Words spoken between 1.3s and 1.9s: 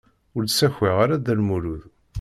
Lmulud.